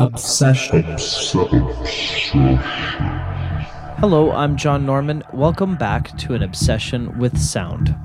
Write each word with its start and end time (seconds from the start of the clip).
Obsession. 0.00 0.84
Hello, 3.98 4.30
I'm 4.30 4.56
John 4.56 4.86
Norman. 4.86 5.24
Welcome 5.32 5.76
back 5.76 6.16
to 6.18 6.34
an 6.34 6.42
obsession 6.44 7.18
with 7.18 7.36
sound. 7.36 7.96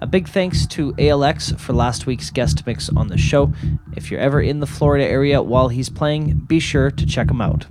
A 0.00 0.06
big 0.06 0.28
thanks 0.28 0.66
to 0.68 0.92
ALX 0.92 1.58
for 1.58 1.72
last 1.72 2.06
week's 2.06 2.30
guest 2.30 2.64
mix 2.64 2.88
on 2.90 3.08
the 3.08 3.18
show. 3.18 3.52
If 3.96 4.08
you're 4.08 4.20
ever 4.20 4.40
in 4.40 4.60
the 4.60 4.66
Florida 4.66 5.04
area 5.04 5.42
while 5.42 5.68
he's 5.68 5.88
playing, 5.88 6.44
be 6.46 6.60
sure 6.60 6.92
to 6.92 7.06
check 7.06 7.28
him 7.28 7.40
out. 7.40 7.66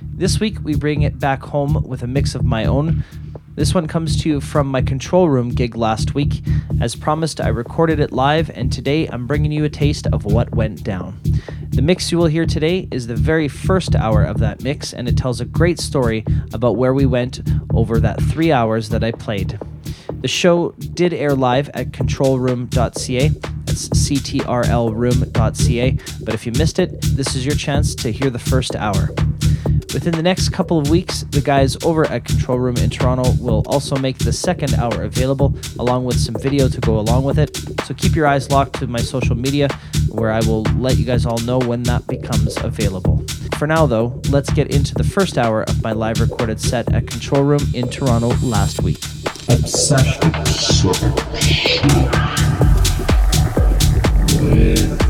This 0.00 0.38
week, 0.38 0.58
we 0.62 0.76
bring 0.76 1.02
it 1.02 1.18
back 1.18 1.42
home 1.42 1.82
with 1.88 2.04
a 2.04 2.06
mix 2.06 2.36
of 2.36 2.44
my 2.44 2.66
own. 2.66 3.02
This 3.56 3.74
one 3.74 3.88
comes 3.88 4.22
to 4.22 4.28
you 4.28 4.40
from 4.40 4.68
my 4.68 4.82
control 4.82 5.28
room 5.28 5.48
gig 5.48 5.76
last 5.76 6.14
week. 6.14 6.42
As 6.80 6.94
promised, 6.94 7.40
I 7.40 7.48
recorded 7.48 7.98
it 7.98 8.12
live, 8.12 8.50
and 8.50 8.72
today 8.72 9.08
I'm 9.08 9.26
bringing 9.26 9.50
you 9.50 9.64
a 9.64 9.70
taste 9.70 10.06
of 10.08 10.24
what 10.24 10.54
went 10.54 10.84
down. 10.84 11.18
The 11.76 11.82
mix 11.82 12.10
you 12.10 12.16
will 12.16 12.26
hear 12.26 12.46
today 12.46 12.88
is 12.90 13.06
the 13.06 13.14
very 13.14 13.48
first 13.48 13.94
hour 13.94 14.24
of 14.24 14.38
that 14.38 14.62
mix, 14.62 14.94
and 14.94 15.06
it 15.06 15.18
tells 15.18 15.42
a 15.42 15.44
great 15.44 15.78
story 15.78 16.24
about 16.54 16.76
where 16.76 16.94
we 16.94 17.04
went 17.04 17.42
over 17.74 18.00
that 18.00 18.18
three 18.18 18.50
hours 18.50 18.88
that 18.88 19.04
I 19.04 19.12
played. 19.12 19.60
The 20.22 20.26
show 20.26 20.70
did 20.70 21.12
air 21.12 21.34
live 21.34 21.68
at 21.74 21.90
controlroom.ca. 21.90 23.28
That's 23.28 23.88
ctrlroom.ca. 23.90 25.98
But 26.24 26.34
if 26.34 26.46
you 26.46 26.52
missed 26.52 26.78
it, 26.78 26.98
this 27.02 27.36
is 27.36 27.44
your 27.44 27.56
chance 27.56 27.94
to 27.96 28.10
hear 28.10 28.30
the 28.30 28.38
first 28.38 28.74
hour. 28.74 29.10
Within 29.92 30.12
the 30.12 30.22
next 30.22 30.50
couple 30.50 30.78
of 30.78 30.90
weeks, 30.90 31.22
the 31.30 31.40
guys 31.40 31.76
over 31.84 32.06
at 32.06 32.24
Control 32.24 32.58
Room 32.58 32.76
in 32.76 32.90
Toronto 32.90 33.32
will 33.40 33.62
also 33.66 33.96
make 33.96 34.18
the 34.18 34.32
second 34.32 34.74
hour 34.74 35.02
available, 35.02 35.54
along 35.78 36.04
with 36.04 36.18
some 36.18 36.34
video 36.34 36.68
to 36.68 36.80
go 36.80 36.98
along 36.98 37.24
with 37.24 37.38
it. 37.38 37.56
So 37.84 37.94
keep 37.94 38.14
your 38.14 38.26
eyes 38.26 38.50
locked 38.50 38.78
to 38.80 38.86
my 38.86 39.00
social 39.00 39.36
media, 39.36 39.68
where 40.10 40.30
I 40.30 40.40
will 40.40 40.62
let 40.78 40.96
you 40.98 41.04
guys 41.04 41.24
all 41.26 41.38
know 41.38 41.58
when 41.58 41.82
that 41.84 42.06
becomes 42.06 42.56
available. 42.58 43.24
For 43.58 43.66
now, 43.66 43.86
though, 43.86 44.20
let's 44.28 44.50
get 44.50 44.70
into 44.70 44.94
the 44.94 45.04
first 45.04 45.38
hour 45.38 45.62
of 45.62 45.82
my 45.82 45.92
live 45.92 46.20
recorded 46.20 46.60
set 46.60 46.92
at 46.92 47.06
Control 47.06 47.42
Room 47.42 47.62
in 47.72 47.88
Toronto 47.88 48.34
last 48.42 48.82
week. 48.82 48.98
Obsession. 49.48 50.20
You're 54.54 55.05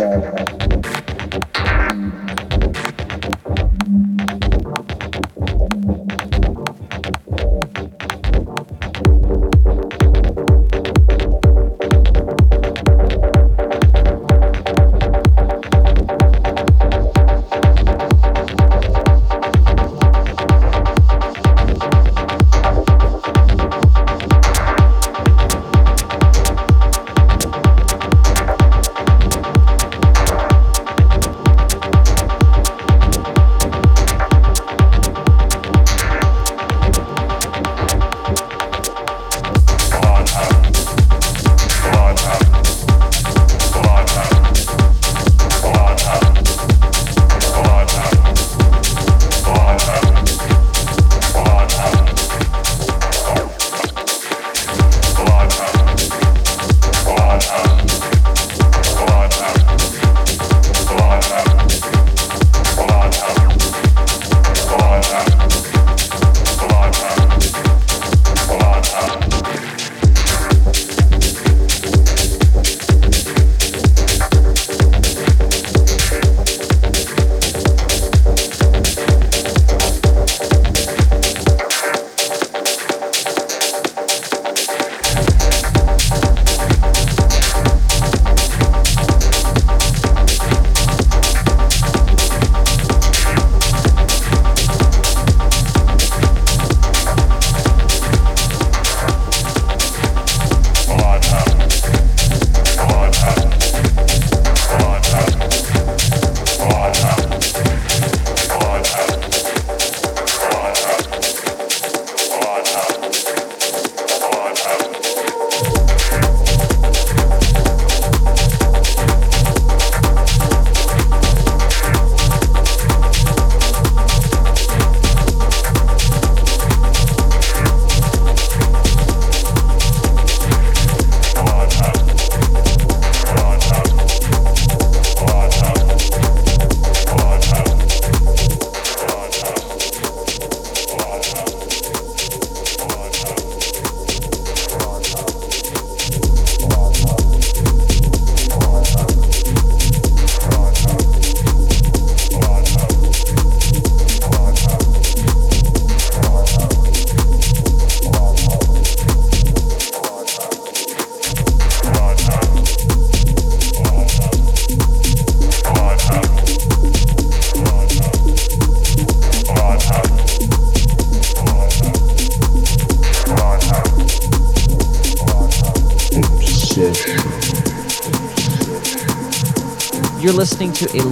Yeah. 0.00 0.37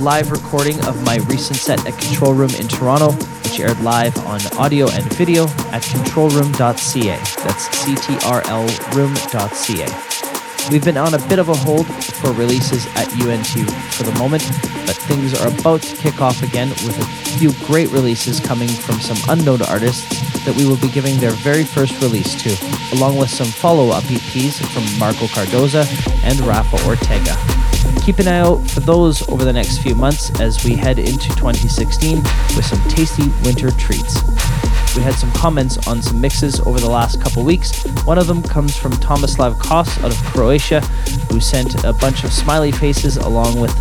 Live 0.07 0.31
recording 0.31 0.79
of 0.85 1.03
my 1.05 1.17
recent 1.27 1.59
set 1.59 1.85
at 1.85 1.99
Control 1.99 2.33
Room 2.33 2.51
in 2.61 2.69
Toronto, 2.69 3.11
which 3.43 3.59
aired 3.59 3.81
live 3.81 4.17
on 4.19 4.41
audio 4.57 4.89
and 4.91 5.03
video 5.15 5.47
at 5.75 5.83
controlroom.ca. 5.83 7.17
That's 7.43 7.77
C-T-R-L 7.77 8.67
room.ca. 8.95 10.71
We've 10.71 10.85
been 10.85 10.97
on 10.97 11.15
a 11.15 11.19
bit 11.27 11.41
of 11.41 11.49
a 11.49 11.57
hold 11.57 11.89
for 11.89 12.31
releases 12.35 12.87
at 12.95 13.13
UNT 13.21 13.69
for 13.95 14.05
the 14.05 14.17
moment, 14.17 14.45
but 14.87 14.95
things 14.95 15.35
are 15.41 15.49
about 15.49 15.83
to 15.83 15.97
kick 15.97 16.23
off 16.23 16.41
again 16.45 16.69
with 16.69 16.97
a 17.01 17.39
few 17.41 17.53
great 17.67 17.91
releases 17.91 18.39
coming 18.39 18.69
from 18.69 19.01
some 19.01 19.19
unknown 19.29 19.63
artists 19.63 20.07
that 20.45 20.55
we 20.55 20.67
will 20.67 20.79
be 20.79 20.89
giving 20.89 21.19
their 21.19 21.33
very 21.33 21.65
first 21.65 22.01
release 22.01 22.41
to, 22.45 22.97
along 22.97 23.17
with 23.17 23.29
some 23.29 23.49
follow 23.49 23.89
up 23.89 24.05
EPs 24.05 24.65
from 24.73 24.85
Marco 25.01 25.27
Cardoza 25.27 25.85
and 26.23 26.39
Rafa 26.43 26.77
Ortega. 26.87 27.56
Keep 28.07 28.21
an 28.21 28.29
eye 28.29 28.39
out 28.39 28.59
for 28.71 28.79
those 28.79 29.29
over 29.29 29.45
the 29.45 29.53
next 29.53 29.79
few 29.79 29.97
months 29.97 30.31
as 30.41 30.65
we 30.65 30.75
head 30.77 31.01
into 31.01 31.29
2016 31.31 32.23
with 32.55 32.65
some 32.65 32.81
tasty 32.89 33.25
winter 33.43 33.73
treats. 33.73 34.23
We 34.95 35.03
had 35.03 35.15
some 35.15 35.33
comments 35.33 35.89
on 35.89 36.01
some 36.01 36.21
mixes 36.21 36.61
over 36.61 36.79
the 36.79 36.89
last 36.89 37.21
couple 37.21 37.43
weeks. 37.43 37.83
One 38.05 38.17
of 38.17 38.29
them 38.29 38.45
comes 38.45 38.77
from 38.77 38.93
Tomislav 38.93 39.59
Kos 39.59 39.99
out 40.05 40.13
of 40.13 40.17
Croatia, 40.27 40.83
who 41.33 41.41
sent 41.41 41.83
a 41.83 41.93
bunch 41.95 42.23
of 42.23 42.33
smiley 42.33 42.71
faces 42.71 43.17
along 43.17 43.59
with 43.59 43.75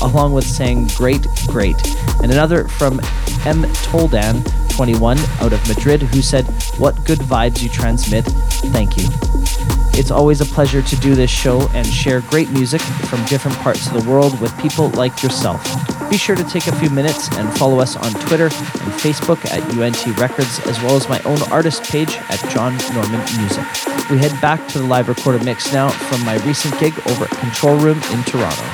along 0.00 0.32
with 0.32 0.46
saying 0.46 0.88
"great, 0.96 1.26
great," 1.46 1.76
and 2.22 2.32
another 2.32 2.66
from 2.66 2.98
M 3.44 3.64
Toldan 3.84 4.42
21 4.70 5.18
out 5.42 5.52
of 5.52 5.68
Madrid, 5.68 6.00
who 6.00 6.22
said, 6.22 6.46
"What 6.78 7.04
good 7.04 7.18
vibes 7.18 7.62
you 7.62 7.68
transmit. 7.68 8.24
Thank 8.72 8.96
you." 8.96 9.79
It's 10.00 10.10
always 10.10 10.40
a 10.40 10.46
pleasure 10.46 10.80
to 10.80 10.96
do 10.96 11.14
this 11.14 11.30
show 11.30 11.68
and 11.74 11.86
share 11.86 12.22
great 12.22 12.48
music 12.52 12.80
from 12.80 13.22
different 13.26 13.58
parts 13.58 13.86
of 13.86 14.02
the 14.02 14.10
world 14.10 14.40
with 14.40 14.58
people 14.58 14.88
like 14.92 15.22
yourself. 15.22 15.62
Be 16.08 16.16
sure 16.16 16.34
to 16.34 16.44
take 16.44 16.68
a 16.68 16.76
few 16.76 16.88
minutes 16.88 17.28
and 17.36 17.52
follow 17.58 17.80
us 17.80 17.96
on 17.96 18.12
Twitter 18.12 18.46
and 18.46 18.92
Facebook 19.04 19.44
at 19.44 19.62
UNT 19.76 20.18
Records, 20.18 20.58
as 20.60 20.80
well 20.82 20.96
as 20.96 21.06
my 21.10 21.20
own 21.24 21.42
artist 21.52 21.82
page 21.84 22.16
at 22.30 22.40
John 22.48 22.78
Norman 22.94 23.20
Music. 23.36 23.62
We 24.08 24.16
head 24.16 24.40
back 24.40 24.66
to 24.68 24.78
the 24.78 24.86
live 24.86 25.06
recorded 25.06 25.44
mix 25.44 25.70
now 25.70 25.90
from 25.90 26.24
my 26.24 26.36
recent 26.46 26.80
gig 26.80 26.94
over 27.06 27.24
at 27.24 27.30
Control 27.32 27.76
Room 27.78 28.00
in 28.10 28.24
Toronto. 28.24 28.64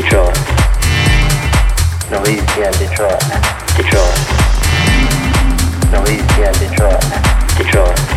Obsession. 0.00 0.32
Detroit. 7.58 8.09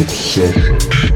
obsession. 0.00 1.09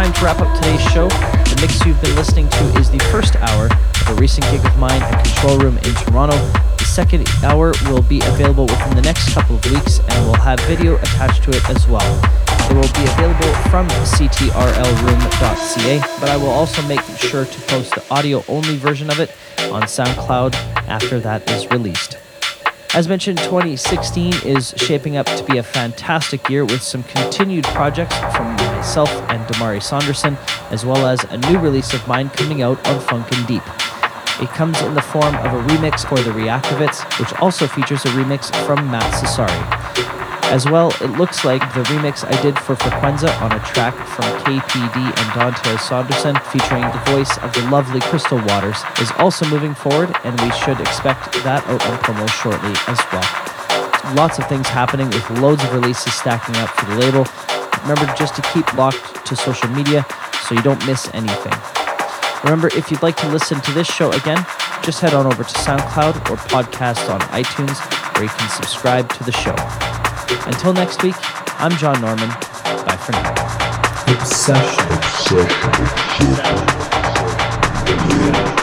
Time 0.00 0.12
to 0.14 0.24
wrap 0.24 0.40
up 0.40 0.48
today's 0.56 0.80
show. 0.92 1.08
The 1.08 1.58
mix 1.60 1.84
you've 1.84 2.00
been 2.00 2.16
listening 2.16 2.48
to 2.48 2.64
is 2.78 2.90
the 2.90 2.98
first 3.12 3.36
hour 3.36 3.66
of 3.66 4.08
a 4.08 4.14
recent 4.14 4.50
gig 4.50 4.64
of 4.64 4.74
mine 4.78 5.02
at 5.02 5.22
Control 5.22 5.58
Room 5.58 5.76
in 5.76 5.92
Toronto. 5.92 6.38
The 6.78 6.86
second 6.86 7.28
hour 7.44 7.74
will 7.84 8.00
be 8.00 8.22
available 8.24 8.64
within 8.64 8.96
the 8.96 9.02
next 9.02 9.34
couple 9.34 9.56
of 9.56 9.64
weeks 9.70 9.98
and 9.98 10.26
will 10.26 10.40
have 10.40 10.58
video 10.60 10.96
attached 10.96 11.42
to 11.42 11.50
it 11.50 11.68
as 11.68 11.86
well. 11.86 12.00
It 12.70 12.76
will 12.76 12.90
be 12.94 13.04
available 13.12 13.52
from 13.68 13.88
ctrlroom.ca, 13.88 15.98
but 16.18 16.30
I 16.30 16.36
will 16.38 16.48
also 16.48 16.80
make 16.88 17.02
sure 17.18 17.44
to 17.44 17.60
post 17.68 17.94
the 17.94 18.02
audio 18.10 18.42
only 18.48 18.78
version 18.78 19.10
of 19.10 19.20
it 19.20 19.36
on 19.70 19.82
SoundCloud 19.82 20.54
after 20.88 21.20
that 21.20 21.46
is 21.50 21.70
released. 21.70 22.16
As 22.94 23.06
mentioned, 23.06 23.36
2016 23.40 24.32
is 24.46 24.72
shaping 24.78 25.18
up 25.18 25.26
to 25.26 25.44
be 25.44 25.58
a 25.58 25.62
fantastic 25.62 26.48
year 26.48 26.64
with 26.64 26.82
some 26.82 27.02
continued 27.02 27.64
projects 27.64 28.16
from 28.34 28.56
myself 28.80 29.10
and 29.28 29.46
Damarii 29.46 29.82
Saunderson, 29.82 30.38
as 30.70 30.86
well 30.86 31.06
as 31.06 31.22
a 31.24 31.36
new 31.36 31.58
release 31.58 31.92
of 31.92 32.00
mine 32.08 32.30
coming 32.30 32.62
out 32.62 32.78
on 32.88 32.98
Funk'N 32.98 33.46
Deep. 33.46 33.62
It 34.40 34.48
comes 34.56 34.80
in 34.80 34.94
the 34.94 35.02
form 35.02 35.34
of 35.34 35.52
a 35.52 35.62
remix 35.68 36.08
for 36.08 36.16
the 36.16 36.30
Reactivitz, 36.30 37.04
which 37.20 37.30
also 37.42 37.66
features 37.66 38.02
a 38.06 38.08
remix 38.16 38.48
from 38.64 38.90
Matt 38.90 39.04
Caseli. 39.12 39.60
As 40.50 40.64
well, 40.64 40.88
it 41.02 41.10
looks 41.18 41.44
like 41.44 41.60
the 41.74 41.82
remix 41.92 42.24
I 42.24 42.40
did 42.40 42.58
for 42.58 42.74
Frequenza 42.74 43.30
on 43.44 43.52
a 43.52 43.60
track 43.60 43.94
from 44.16 44.24
KPD 44.48 44.96
and 44.96 45.28
Dantiez 45.36 45.80
Saunderson 45.80 46.36
featuring 46.48 46.80
the 46.80 47.02
voice 47.12 47.36
of 47.44 47.52
the 47.52 47.68
lovely 47.68 48.00
Crystal 48.00 48.38
Waters 48.46 48.82
is 48.98 49.12
also 49.18 49.46
moving 49.50 49.74
forward 49.74 50.10
and 50.24 50.40
we 50.40 50.50
should 50.52 50.80
expect 50.80 51.34
that 51.44 51.62
out 51.66 51.84
on 51.84 51.98
promo 51.98 52.26
shortly 52.30 52.72
as 52.88 52.98
well. 53.12 54.16
Lots 54.16 54.38
of 54.38 54.48
things 54.48 54.68
happening 54.68 55.08
with 55.10 55.28
loads 55.32 55.62
of 55.64 55.74
releases 55.74 56.14
stacking 56.14 56.56
up 56.56 56.70
for 56.70 56.86
the 56.86 56.96
label. 56.96 57.26
Remember 57.82 58.12
just 58.16 58.34
to 58.36 58.42
keep 58.52 58.72
locked 58.74 59.26
to 59.26 59.36
social 59.36 59.68
media 59.70 60.04
so 60.46 60.54
you 60.54 60.62
don't 60.62 60.84
miss 60.86 61.08
anything. 61.14 61.54
Remember, 62.44 62.68
if 62.68 62.90
you'd 62.90 63.02
like 63.02 63.16
to 63.18 63.28
listen 63.28 63.60
to 63.60 63.72
this 63.72 63.86
show 63.86 64.10
again, 64.12 64.44
just 64.82 65.00
head 65.00 65.14
on 65.14 65.26
over 65.26 65.44
to 65.44 65.54
SoundCloud 65.60 66.30
or 66.30 66.36
podcast 66.36 67.08
on 67.12 67.20
iTunes 67.32 67.78
where 68.14 68.24
you 68.24 68.30
can 68.30 68.48
subscribe 68.50 69.08
to 69.12 69.24
the 69.24 69.32
show. 69.32 69.54
Until 70.46 70.72
next 70.72 71.02
week, 71.02 71.16
I'm 71.60 71.72
John 71.76 72.00
Norman. 72.00 72.28
Bye 72.86 72.96
for 72.96 73.12
now. 73.12 73.34
Obsession. 74.14 74.86
Obsession. 78.16 78.56